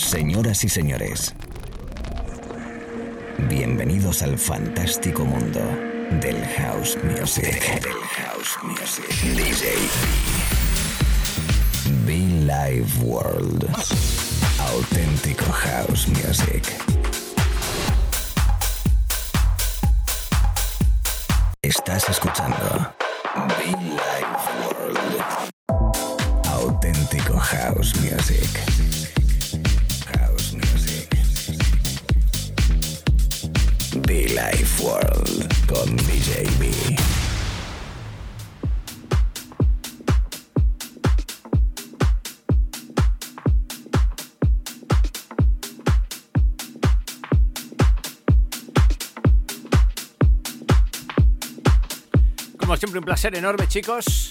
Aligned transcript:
Señoras 0.00 0.64
y 0.64 0.68
señores, 0.70 1.34
bienvenidos 3.50 4.22
al 4.22 4.38
fantástico 4.38 5.24
mundo 5.26 5.60
del 6.22 6.42
house 6.56 6.96
music. 7.04 7.82
Del 7.82 7.92
house 8.16 8.58
music. 8.62 9.04
DJ 9.36 9.76
Be 12.06 12.16
Live 12.46 12.88
World. 13.02 13.68
Auténtico 14.72 15.44
house 15.52 16.08
music. 16.08 16.64
Estás 21.60 22.08
escuchando 22.08 22.94
Be 23.58 23.66
Live 23.78 24.38
World. 24.64 25.22
Auténtico 26.46 27.38
house 27.38 27.94
music. 28.00 28.99
Be 34.10 34.26
Life 34.26 34.82
World 34.82 35.66
con 35.68 35.96
DJ. 35.98 36.44
Como 52.58 52.76
siempre, 52.76 52.98
un 52.98 53.04
placer 53.04 53.36
enorme, 53.36 53.68
chicos. 53.68 54.30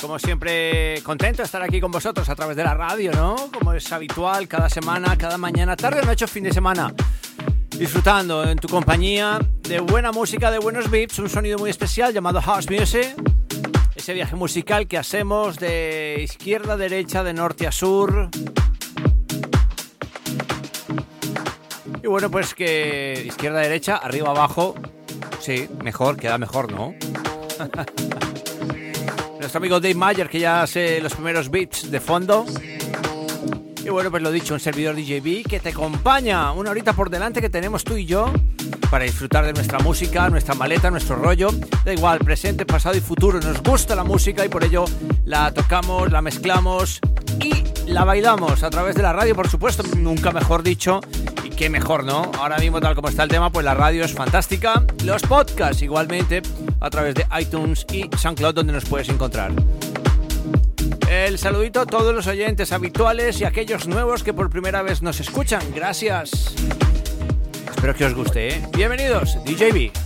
Como 0.00 0.18
siempre, 0.18 1.00
contento 1.04 1.42
de 1.42 1.44
estar 1.44 1.62
aquí 1.62 1.80
con 1.80 1.92
vosotros 1.92 2.28
a 2.28 2.34
través 2.34 2.56
de 2.56 2.64
la 2.64 2.74
radio, 2.74 3.12
¿no? 3.12 3.36
Como 3.52 3.74
es 3.74 3.92
habitual, 3.92 4.48
cada 4.48 4.68
semana, 4.68 5.16
cada 5.16 5.38
mañana, 5.38 5.76
tarde, 5.76 6.04
noche, 6.04 6.26
fin 6.26 6.42
de 6.42 6.52
semana. 6.52 6.92
Disfrutando 7.82 8.48
en 8.48 8.58
tu 8.58 8.68
compañía 8.68 9.40
de 9.68 9.80
buena 9.80 10.12
música, 10.12 10.52
de 10.52 10.60
buenos 10.60 10.88
beats, 10.88 11.18
un 11.18 11.28
sonido 11.28 11.58
muy 11.58 11.68
especial 11.68 12.14
llamado 12.14 12.40
House 12.40 12.70
Music. 12.70 13.12
Ese 13.96 14.14
viaje 14.14 14.36
musical 14.36 14.86
que 14.86 14.96
hacemos 14.96 15.58
de 15.58 16.20
izquierda 16.22 16.74
a 16.74 16.76
derecha, 16.76 17.24
de 17.24 17.34
norte 17.34 17.66
a 17.66 17.72
sur. 17.72 18.30
Y 22.00 22.06
bueno, 22.06 22.30
pues 22.30 22.54
que 22.54 23.24
izquierda 23.26 23.58
a 23.58 23.62
derecha, 23.62 23.96
arriba 23.96 24.30
abajo. 24.30 24.76
Sí, 25.40 25.68
mejor, 25.82 26.16
queda 26.16 26.38
mejor, 26.38 26.70
¿no? 26.70 26.94
Nuestro 29.40 29.58
amigo 29.58 29.80
Dave 29.80 29.96
Mayer 29.96 30.28
que 30.28 30.38
ya 30.38 30.62
hace 30.62 31.00
los 31.00 31.14
primeros 31.14 31.50
beats 31.50 31.90
de 31.90 31.98
fondo. 31.98 32.46
Y 33.84 33.88
bueno, 33.88 34.10
pues 34.10 34.22
lo 34.22 34.30
dicho, 34.30 34.54
un 34.54 34.60
servidor 34.60 34.94
DJB 34.94 35.48
que 35.48 35.58
te 35.60 35.70
acompaña 35.70 36.52
una 36.52 36.70
horita 36.70 36.92
por 36.92 37.10
delante 37.10 37.40
que 37.40 37.50
tenemos 37.50 37.82
tú 37.82 37.96
y 37.96 38.06
yo 38.06 38.32
para 38.90 39.04
disfrutar 39.04 39.44
de 39.44 39.52
nuestra 39.52 39.78
música, 39.80 40.28
nuestra 40.28 40.54
maleta, 40.54 40.90
nuestro 40.90 41.16
rollo. 41.16 41.48
Da 41.84 41.92
igual, 41.92 42.18
presente, 42.20 42.64
pasado 42.64 42.96
y 42.96 43.00
futuro. 43.00 43.40
Nos 43.40 43.60
gusta 43.62 43.96
la 43.96 44.04
música 44.04 44.44
y 44.44 44.48
por 44.48 44.62
ello 44.62 44.84
la 45.24 45.52
tocamos, 45.52 46.12
la 46.12 46.22
mezclamos 46.22 47.00
y 47.40 47.64
la 47.90 48.04
bailamos 48.04 48.62
a 48.62 48.70
través 48.70 48.94
de 48.94 49.02
la 49.02 49.12
radio, 49.12 49.34
por 49.34 49.48
supuesto, 49.48 49.82
nunca 49.96 50.30
mejor 50.30 50.62
dicho. 50.62 51.00
Y 51.42 51.50
qué 51.50 51.68
mejor, 51.68 52.04
¿no? 52.04 52.30
Ahora 52.38 52.58
mismo, 52.58 52.80
tal 52.80 52.94
como 52.94 53.08
está 53.08 53.24
el 53.24 53.30
tema, 53.30 53.50
pues 53.50 53.64
la 53.64 53.74
radio 53.74 54.04
es 54.04 54.12
fantástica. 54.12 54.84
Los 55.04 55.22
podcasts 55.22 55.82
igualmente 55.82 56.42
a 56.80 56.88
través 56.88 57.16
de 57.16 57.26
iTunes 57.40 57.84
y 57.92 58.08
SoundCloud 58.16 58.54
donde 58.54 58.74
nos 58.74 58.84
puedes 58.84 59.08
encontrar. 59.08 59.52
El 61.12 61.36
saludito 61.36 61.78
a 61.82 61.84
todos 61.84 62.14
los 62.14 62.26
oyentes 62.26 62.72
habituales 62.72 63.38
y 63.38 63.44
aquellos 63.44 63.86
nuevos 63.86 64.24
que 64.24 64.32
por 64.32 64.48
primera 64.48 64.80
vez 64.80 65.02
nos 65.02 65.20
escuchan. 65.20 65.62
Gracias. 65.74 66.54
Espero 67.68 67.94
que 67.94 68.06
os 68.06 68.14
guste, 68.14 68.48
¿eh? 68.48 68.62
Bienvenidos, 68.74 69.36
DJB. 69.44 70.01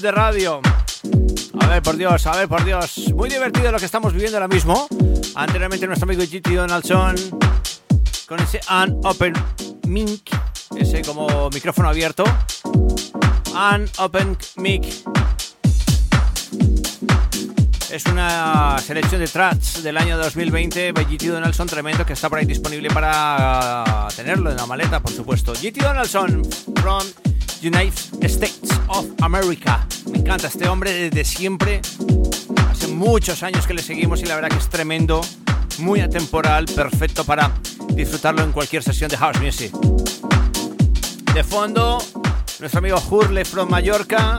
De 0.00 0.10
radio. 0.10 0.60
A 1.60 1.66
ver, 1.68 1.82
por 1.82 1.96
Dios, 1.96 2.26
a 2.26 2.36
ver, 2.36 2.48
por 2.48 2.64
Dios. 2.64 3.12
Muy 3.14 3.28
divertido 3.28 3.70
lo 3.72 3.78
que 3.78 3.86
estamos 3.86 4.12
viviendo 4.12 4.36
ahora 4.36 4.48
mismo. 4.48 4.86
Anteriormente 5.34 5.86
nuestro 5.86 6.06
amigo 6.06 6.22
GT 6.22 6.54
Donaldson 6.54 7.14
con 8.26 8.40
ese 8.40 8.60
Open 9.04 9.32
Mic, 9.86 10.30
ese 10.76 11.02
como 11.02 11.48
micrófono 11.50 11.88
abierto. 11.88 12.24
Open 13.98 14.36
Mic. 14.56 14.84
Es 17.90 18.04
una 18.06 18.76
selección 18.78 19.20
de 19.20 19.28
tracks 19.28 19.82
del 19.82 19.96
año 19.96 20.18
2020 20.18 20.92
by 20.92 21.04
GT 21.04 21.28
Donaldson 21.28 21.66
tremendo 21.66 22.04
que 22.04 22.12
está 22.12 22.28
por 22.28 22.38
ahí 22.38 22.44
disponible 22.44 22.90
para 22.90 24.08
tenerlo 24.14 24.50
en 24.50 24.56
la 24.56 24.66
maleta, 24.66 25.00
por 25.00 25.12
supuesto. 25.12 25.54
GT 25.54 25.80
Donaldson 25.80 26.42
from 26.82 27.02
United 27.62 28.24
States 28.24 28.70
of 28.88 29.06
America. 29.22 29.86
Me 30.10 30.18
encanta 30.18 30.48
este 30.48 30.68
hombre 30.68 30.92
desde 30.92 31.24
siempre. 31.24 31.80
Hace 32.70 32.88
muchos 32.88 33.42
años 33.42 33.66
que 33.66 33.74
le 33.74 33.82
seguimos 33.82 34.20
y 34.22 34.26
la 34.26 34.34
verdad 34.34 34.50
que 34.50 34.58
es 34.58 34.68
tremendo, 34.68 35.20
muy 35.78 36.00
atemporal, 36.00 36.66
perfecto 36.66 37.24
para 37.24 37.52
disfrutarlo 37.90 38.42
en 38.42 38.52
cualquier 38.52 38.82
sesión 38.82 39.10
de 39.10 39.16
house 39.16 39.40
music. 39.40 39.72
De 41.34 41.44
fondo, 41.44 41.98
nuestro 42.60 42.78
amigo 42.78 43.02
Hurley 43.10 43.44
from 43.44 43.70
Mallorca, 43.70 44.38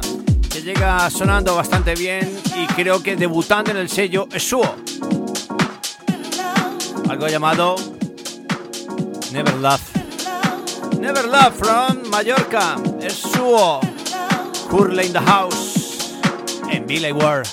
que 0.50 0.62
llega 0.62 1.10
sonando 1.10 1.56
bastante 1.56 1.96
bien 1.96 2.32
y 2.56 2.66
creo 2.74 3.02
que 3.02 3.16
debutando 3.16 3.72
en 3.72 3.78
el 3.78 3.90
sello 3.90 4.28
Suo. 4.38 4.76
Algo 7.10 7.28
llamado 7.28 7.76
Never 9.32 9.56
Love. 9.56 9.97
Never 11.00 11.28
Love 11.28 11.56
from 11.56 12.10
Mallorca. 12.10 12.82
Es 13.02 13.18
Suo. 13.18 13.80
Hurley 14.70 15.06
in 15.08 15.14
the 15.14 15.22
house. 15.22 16.14
En 16.70 16.86
Billy 16.88 17.12
Ward. 17.12 17.48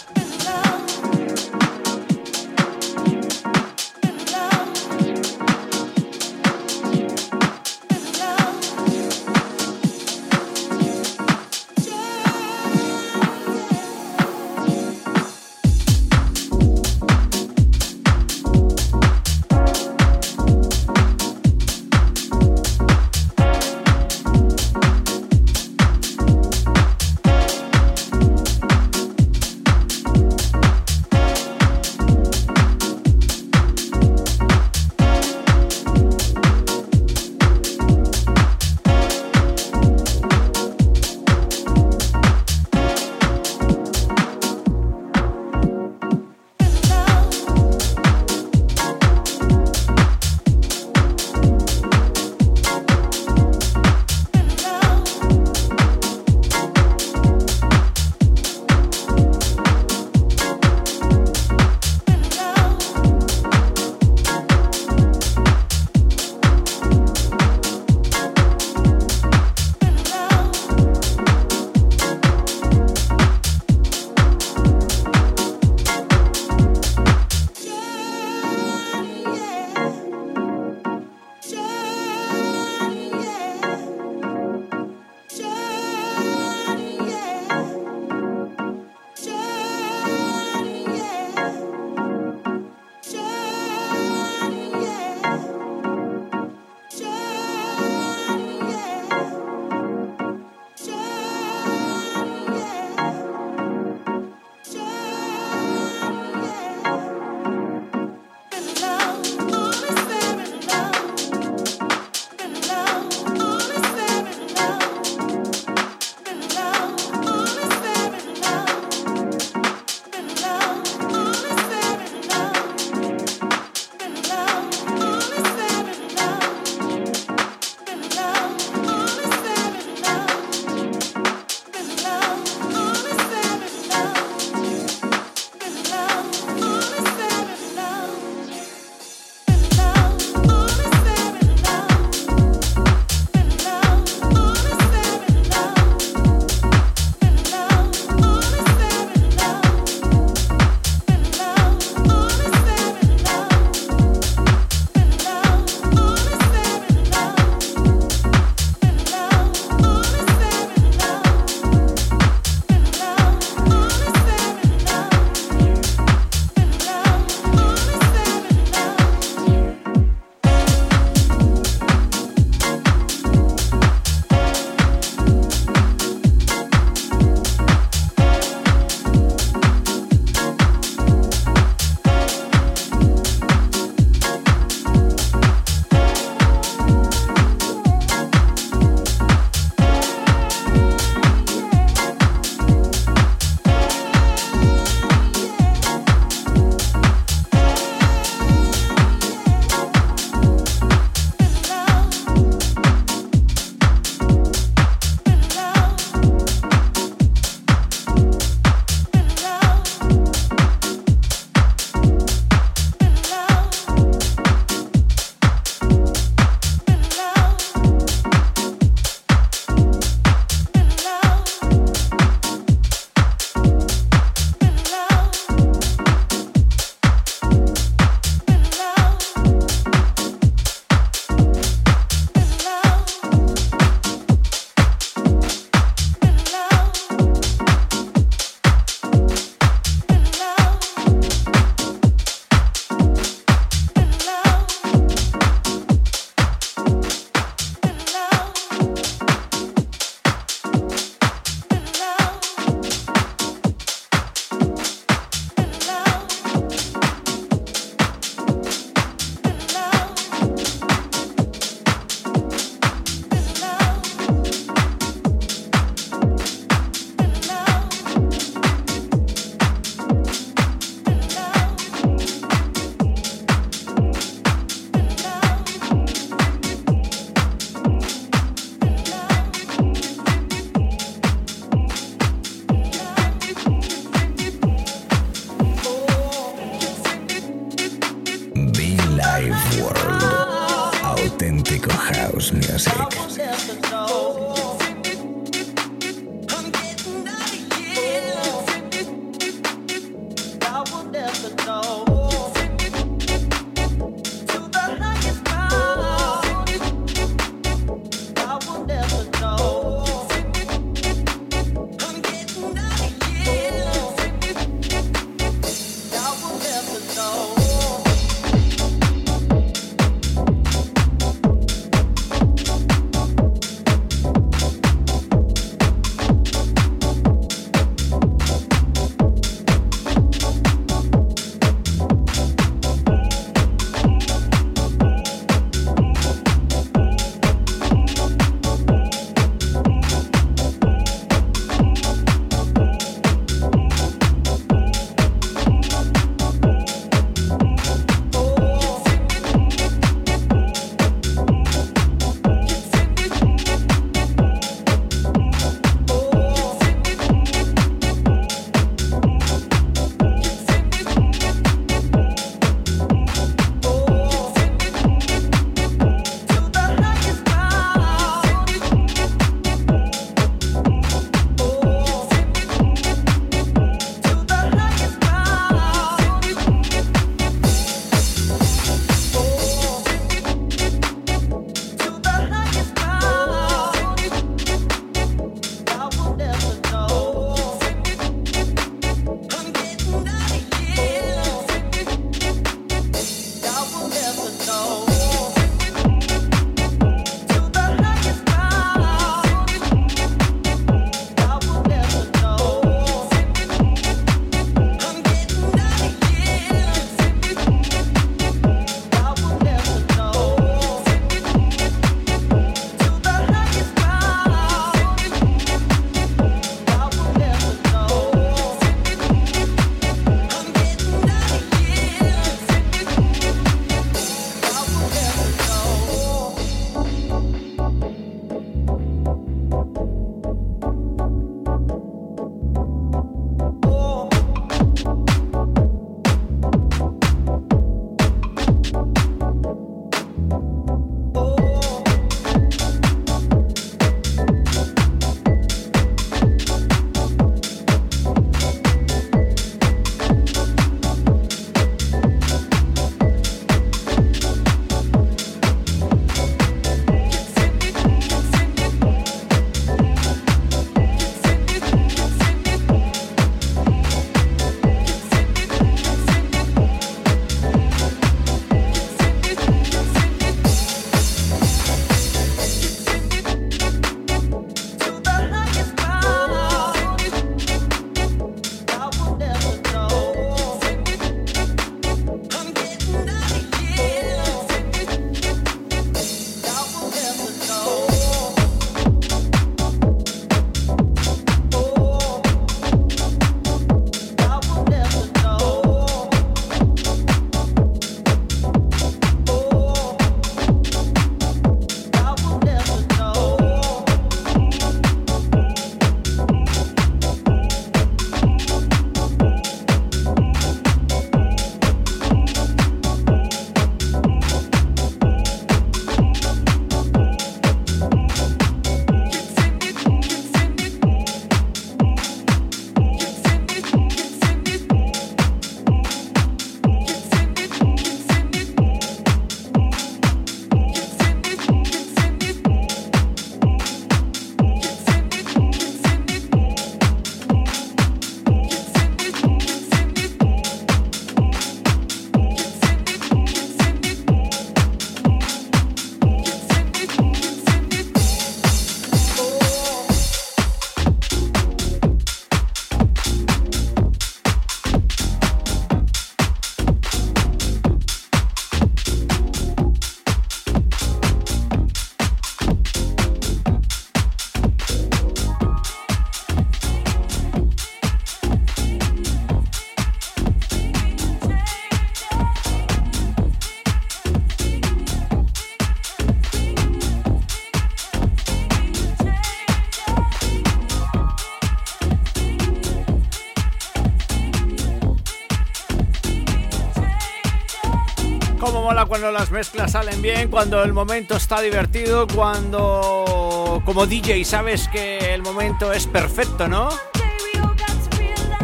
Cuando 589.14 589.31
las 589.31 589.53
mezclas 589.53 589.92
salen 589.92 590.20
bien, 590.20 590.50
cuando 590.50 590.83
el 590.83 590.92
momento 590.92 591.37
está 591.37 591.61
divertido, 591.61 592.27
cuando 592.27 593.81
como 593.85 594.07
DJ 594.07 594.44
sabes 594.44 594.88
que 594.88 595.33
el 595.33 595.40
momento 595.40 595.92
es 595.92 596.09
perfecto, 596.09 596.66
¿no? 596.66 596.88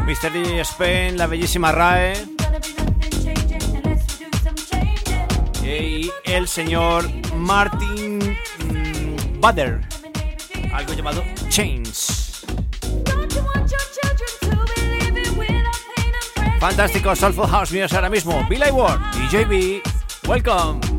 Mr. 0.04 0.32
DJ 0.32 0.60
Spain, 0.62 1.16
la 1.16 1.28
bellísima 1.28 1.70
RAE 1.70 2.14
y 5.62 6.10
el 6.24 6.48
señor 6.48 7.08
Martin 7.36 8.18
mm, 8.18 9.40
Butter, 9.40 9.80
algo 10.72 10.94
llamado 10.94 11.22
Chains. 11.48 12.44
Fantástico 16.58 17.14
Soulful 17.14 17.46
House 17.46 17.70
Music 17.70 17.94
ahora 17.94 18.10
mismo. 18.10 18.44
Billy 18.48 18.70
Ward, 18.72 19.00
DJB, 19.12 19.80
welcome. 20.30 20.89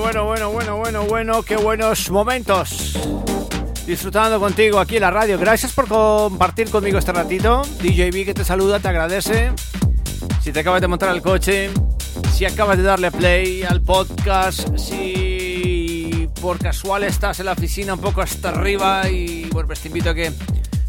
Bueno, 0.00 0.24
bueno, 0.24 0.50
bueno, 0.50 0.50
bueno, 0.50 0.76
bueno, 0.76 1.04
bueno, 1.04 1.42
qué 1.42 1.56
buenos 1.56 2.10
momentos. 2.10 2.96
Disfrutando 3.86 4.40
contigo 4.40 4.78
aquí 4.78 4.96
en 4.96 5.02
la 5.02 5.10
radio. 5.10 5.38
Gracias 5.38 5.72
por 5.72 5.88
compartir 5.88 6.70
conmigo 6.70 6.98
este 6.98 7.12
ratito. 7.12 7.62
DJB 7.80 8.24
que 8.24 8.34
te 8.34 8.44
saluda, 8.44 8.78
te 8.80 8.88
agradece. 8.88 9.52
Si 10.40 10.52
te 10.52 10.60
acabas 10.60 10.80
de 10.80 10.88
montar 10.88 11.10
al 11.10 11.20
coche, 11.20 11.70
si 12.32 12.44
acabas 12.44 12.78
de 12.78 12.84
darle 12.84 13.10
play 13.10 13.62
al 13.64 13.82
podcast, 13.82 14.76
si 14.76 16.28
por 16.40 16.58
casual 16.58 17.04
estás 17.04 17.40
en 17.40 17.46
la 17.46 17.52
oficina 17.52 17.94
un 17.94 18.00
poco 18.00 18.22
hasta 18.22 18.48
arriba 18.48 19.08
y 19.10 19.48
bueno, 19.50 19.66
pues 19.66 19.80
te 19.80 19.88
invito 19.88 20.10
a 20.10 20.14
que 20.14 20.32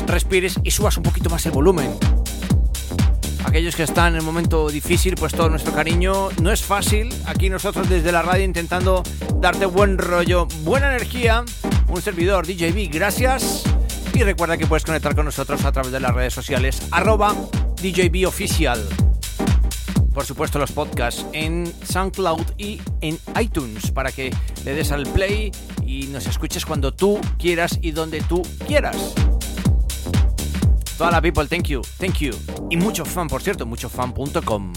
respires 0.07 0.59
y 0.63 0.71
subas 0.71 0.97
un 0.97 1.03
poquito 1.03 1.29
más 1.29 1.45
el 1.45 1.51
volumen. 1.51 2.22
Aquellos 3.43 3.75
que 3.75 3.83
están 3.83 4.13
en 4.13 4.19
el 4.19 4.21
momento 4.23 4.69
difícil, 4.69 5.15
pues 5.15 5.33
todo 5.33 5.49
nuestro 5.49 5.73
cariño. 5.73 6.29
No 6.41 6.51
es 6.51 6.63
fácil. 6.63 7.13
Aquí 7.25 7.49
nosotros 7.49 7.89
desde 7.89 8.11
la 8.11 8.21
radio 8.21 8.43
intentando 8.45 9.03
darte 9.39 9.65
buen 9.65 9.97
rollo, 9.97 10.47
buena 10.63 10.87
energía. 10.87 11.43
Un 11.87 12.01
servidor 12.01 12.47
DJB, 12.47 12.89
gracias. 12.91 13.63
Y 14.13 14.23
recuerda 14.23 14.57
que 14.57 14.67
puedes 14.67 14.85
conectar 14.85 15.15
con 15.15 15.25
nosotros 15.25 15.65
a 15.65 15.71
través 15.71 15.91
de 15.91 15.99
las 15.99 16.13
redes 16.13 16.33
sociales 16.33 16.81
arroba 16.91 17.35
DJB 17.81 18.27
Oficial. 18.27 18.81
Por 20.13 20.25
supuesto 20.25 20.59
los 20.59 20.71
podcasts 20.71 21.25
en 21.33 21.73
SoundCloud 21.83 22.45
y 22.57 22.79
en 23.01 23.17
iTunes 23.41 23.91
para 23.91 24.11
que 24.11 24.31
le 24.63 24.75
des 24.75 24.91
al 24.91 25.03
play 25.07 25.51
y 25.83 26.07
nos 26.07 26.27
escuches 26.27 26.65
cuando 26.65 26.91
tú 26.91 27.19
quieras 27.39 27.79
y 27.81 27.91
donde 27.91 28.21
tú 28.21 28.43
quieras. 28.67 29.15
Toda 30.97 31.11
la 31.11 31.21
people, 31.21 31.47
thank 31.47 31.67
you, 31.67 31.81
thank 31.99 32.19
you. 32.19 32.33
Y 32.69 32.77
mucho 32.77 33.03
fan, 33.05 33.27
por 33.27 33.41
cierto, 33.41 33.65
muchofan.com. 33.65 34.73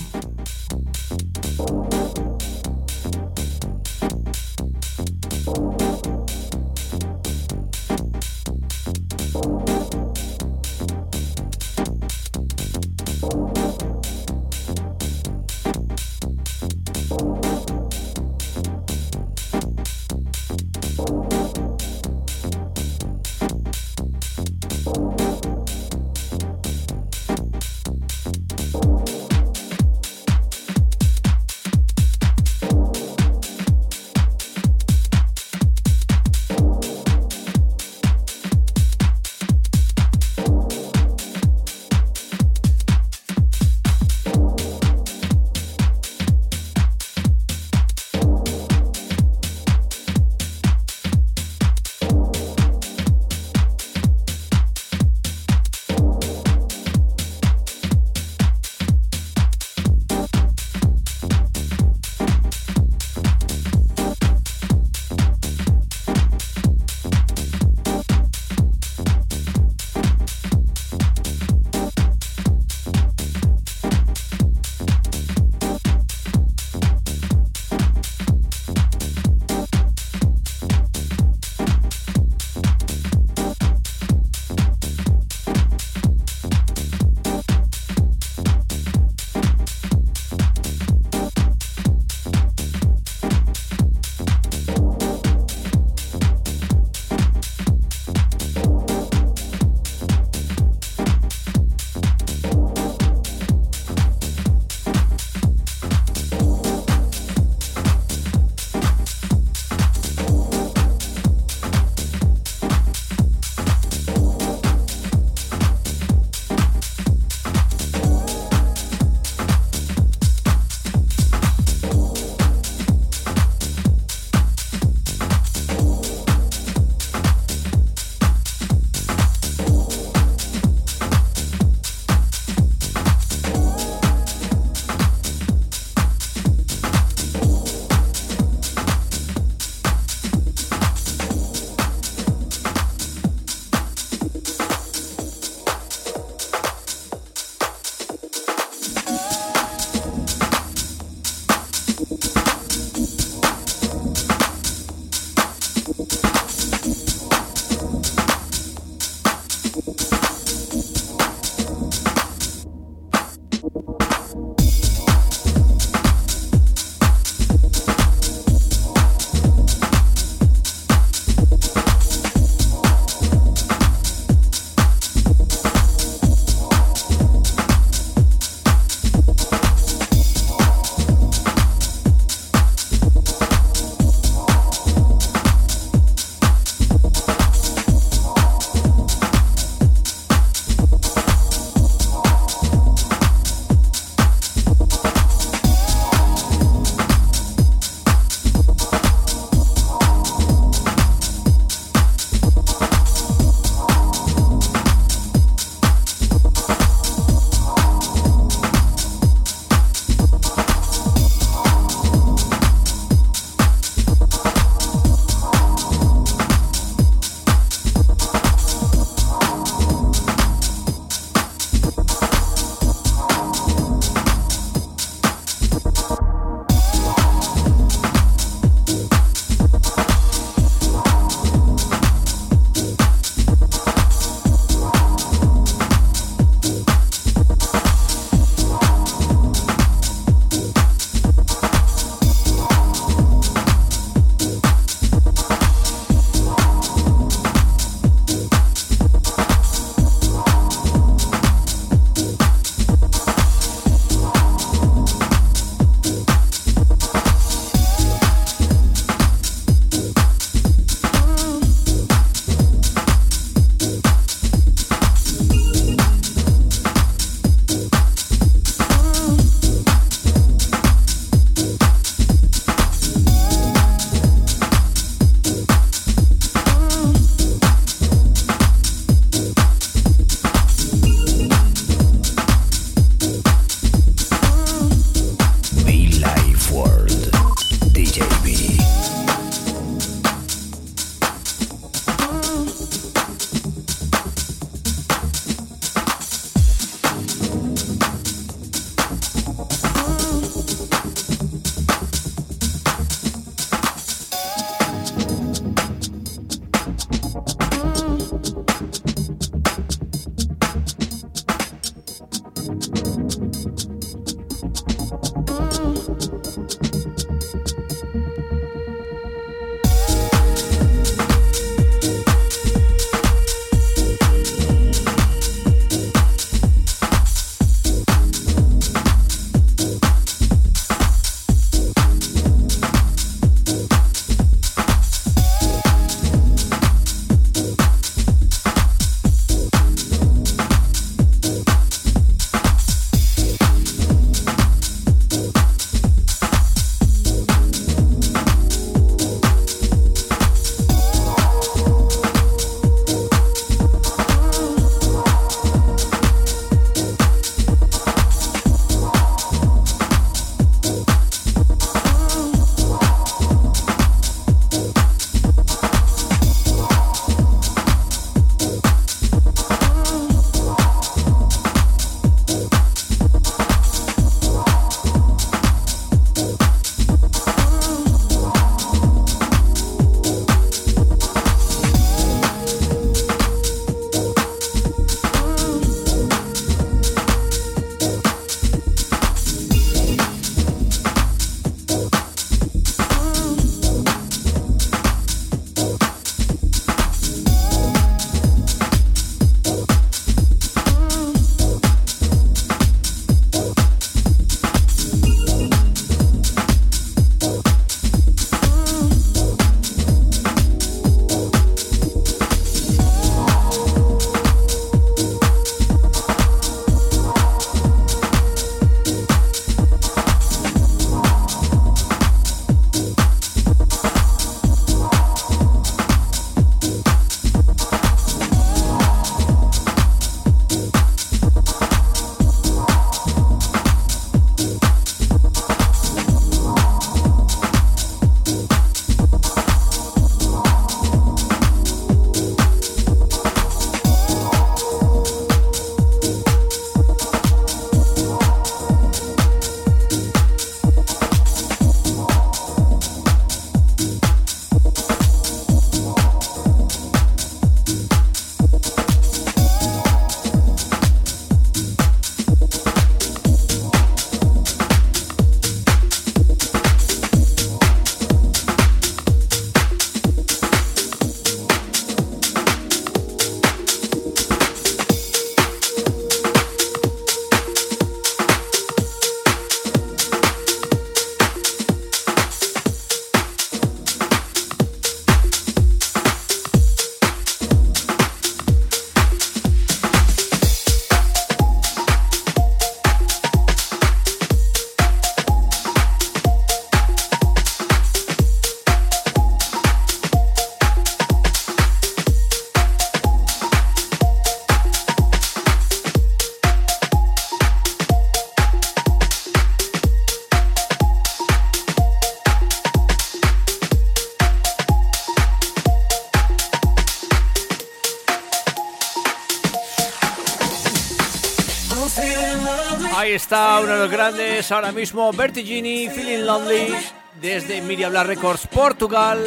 uno 523.57 523.93
de 523.93 523.99
los 523.99 524.11
grandes 524.11 524.71
ahora 524.71 524.93
mismo, 524.93 525.33
Vertigini, 525.33 526.09
Feeling 526.11 526.45
Lonely, 526.45 526.95
desde 527.41 527.81
Miriam 527.81 528.11
Blas 528.11 528.27
Records, 528.27 528.67
Portugal. 528.67 529.43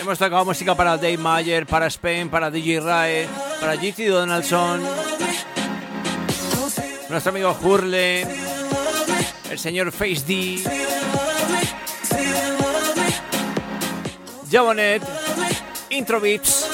Hemos 0.00 0.18
tocado 0.18 0.44
música 0.46 0.74
para 0.74 0.96
Dave 0.96 1.18
Mayer, 1.18 1.66
para 1.66 1.86
Spain, 1.88 2.30
para 2.30 2.50
DJ 2.50 2.80
Rae, 2.80 3.28
para 3.60 3.76
GT 3.76 4.08
Donaldson, 4.08 4.82
nuestro 7.10 7.30
amigo 7.30 7.56
Hurle, 7.62 8.26
el 9.50 9.58
señor 9.58 9.92
Face 9.92 10.22
D, 10.26 10.62
Javonet, 14.50 15.02
Intro 15.90 16.18
Beats 16.18 16.66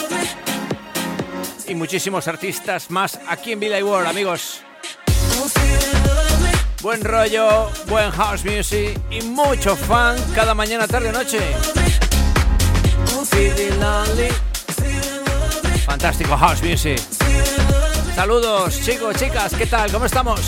y 1.66 1.74
muchísimos 1.74 2.28
artistas 2.28 2.90
más 2.90 3.18
aquí 3.28 3.52
en 3.52 3.60
Villa 3.60 3.84
World, 3.84 4.08
amigos. 4.08 4.62
Buen 6.82 7.04
rollo, 7.04 7.68
buen 7.88 8.10
house 8.10 8.42
music 8.42 8.98
y 9.10 9.20
mucho 9.20 9.76
fan 9.76 10.16
cada 10.34 10.54
mañana, 10.54 10.88
tarde 10.88 11.10
o 11.10 11.12
noche. 11.12 11.38
Fantástico 15.84 16.36
house 16.38 16.62
music. 16.62 16.98
Saludos 18.14 18.80
chicos, 18.80 19.14
chicas, 19.16 19.54
¿qué 19.54 19.66
tal? 19.66 19.92
¿Cómo 19.92 20.06
estamos? 20.06 20.40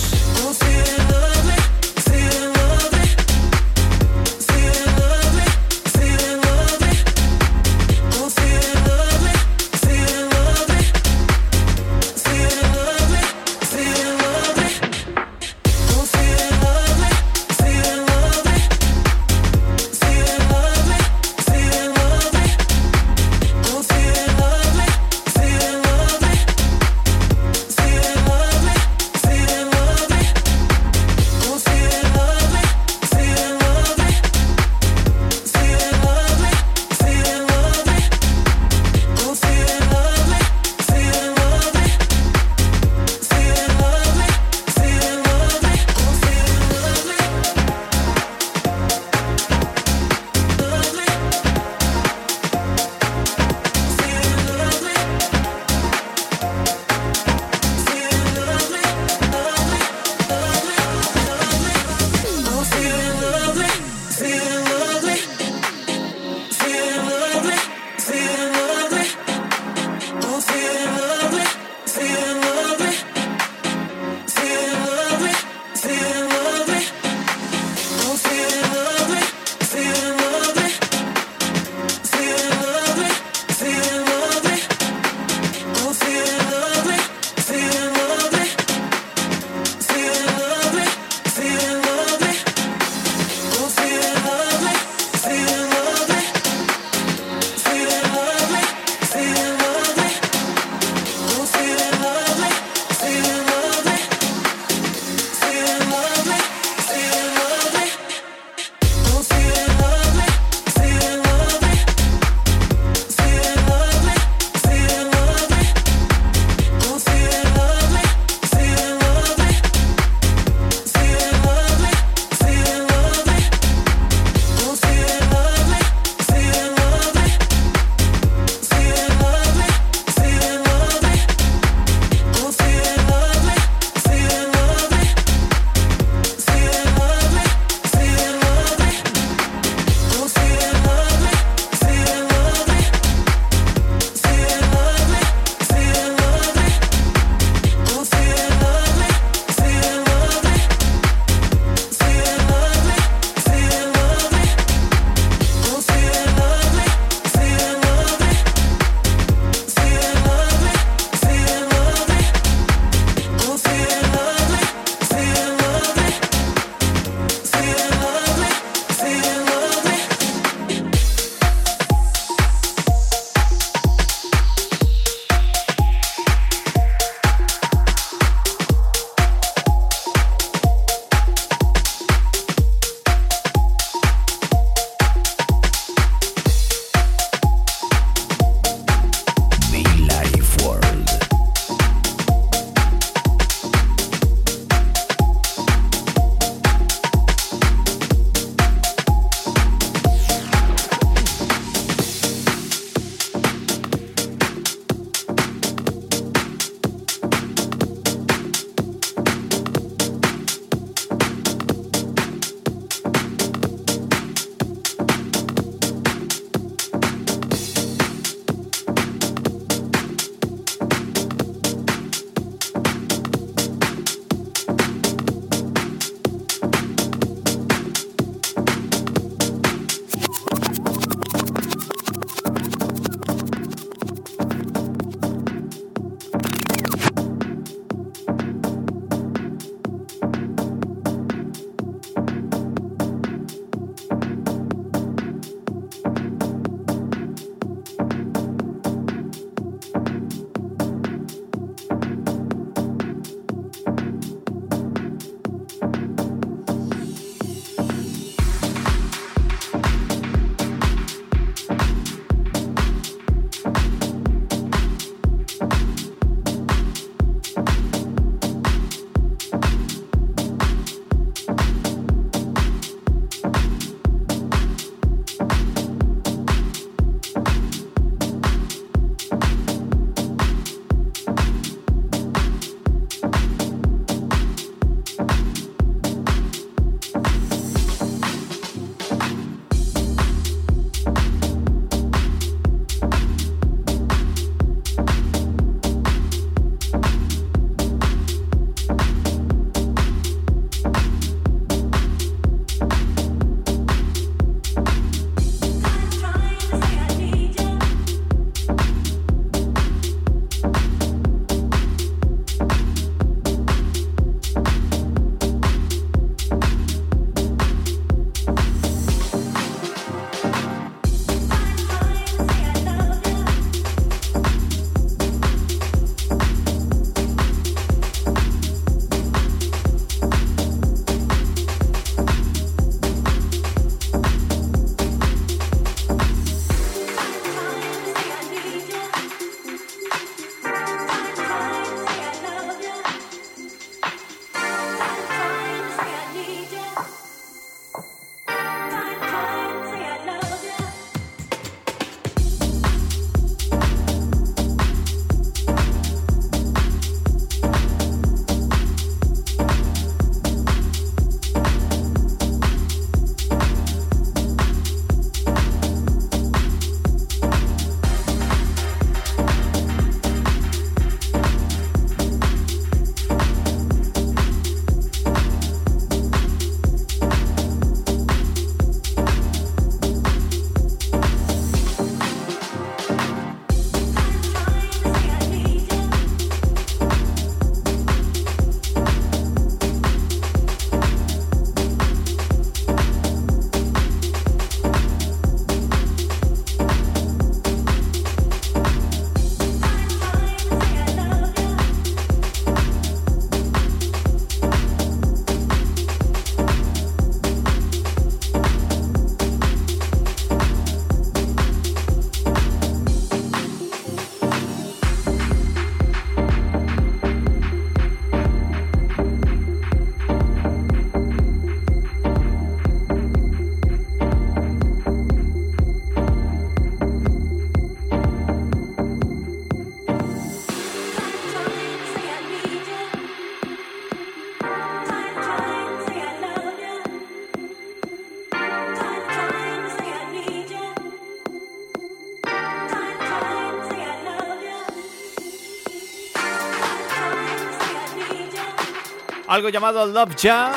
Algo 449.53 449.69
llamado 449.69 450.07
Love 450.07 450.35
Jam 450.41 450.73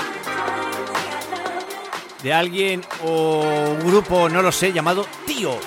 de 2.21 2.33
alguien 2.33 2.81
o 3.03 3.41
un 3.79 3.87
grupo, 3.87 4.27
no 4.27 4.41
lo 4.41 4.51
sé, 4.51 4.73
llamado 4.73 5.05
Tío. 5.25 5.57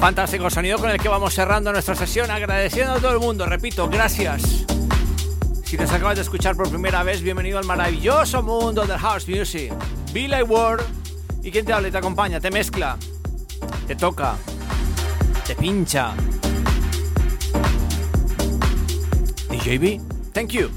Fantástico 0.00 0.50
sonido 0.50 0.78
con 0.78 0.90
el 0.90 1.00
que 1.00 1.08
vamos 1.08 1.34
cerrando 1.34 1.72
nuestra 1.72 1.94
sesión, 1.94 2.30
agradeciendo 2.30 2.92
a 2.92 3.00
todo 3.00 3.12
el 3.12 3.20
mundo, 3.20 3.46
repito, 3.46 3.88
gracias. 3.88 4.63
Nos 5.84 5.92
acabas 5.92 6.16
de 6.16 6.22
escuchar 6.22 6.56
por 6.56 6.70
primera 6.70 7.02
vez, 7.02 7.20
bienvenido 7.20 7.58
al 7.58 7.66
maravilloso 7.66 8.42
mundo 8.42 8.86
del 8.86 8.96
house 8.96 9.28
music. 9.28 9.70
Billy 10.14 10.42
Ward 10.42 10.82
y 11.42 11.50
quien 11.50 11.66
te 11.66 11.74
habla 11.74 11.88
y 11.88 11.90
te 11.90 11.98
acompaña, 11.98 12.40
te 12.40 12.50
mezcla, 12.50 12.96
te 13.86 13.94
toca, 13.94 14.34
te 15.46 15.54
pincha. 15.54 16.14
DJB, 19.50 20.00
thank 20.32 20.52
you. 20.52 20.70